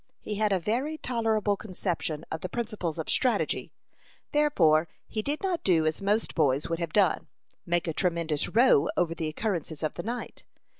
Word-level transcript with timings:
He 0.19 0.33
had 0.33 0.51
a 0.51 0.57
very 0.59 0.97
tolerable 0.97 1.55
conception 1.55 2.25
of 2.31 2.41
the 2.41 2.49
principles 2.49 2.97
of 2.97 3.07
strategy; 3.07 3.71
therefore 4.31 4.87
he 5.07 5.21
did 5.21 5.43
not 5.43 5.63
do 5.63 5.85
as 5.85 6.01
most 6.01 6.33
boys 6.33 6.67
would 6.67 6.79
have 6.79 6.91
done 6.91 7.27
make 7.67 7.87
a 7.87 7.93
tremendous 7.93 8.49
row 8.49 8.89
over 8.97 9.13
the 9.13 9.27
occurrences 9.27 9.83
of 9.83 9.93
the 9.93 10.01
night. 10.01 10.43